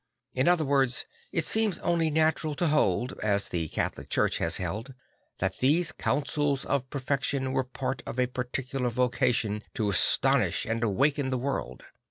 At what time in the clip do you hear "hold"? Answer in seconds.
2.65-3.13